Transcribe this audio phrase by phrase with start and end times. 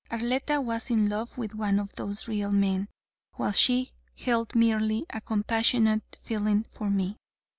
[0.09, 2.89] Arletta was in love with one of those real men,
[3.35, 7.17] while she held merely a compassionate feeling for me.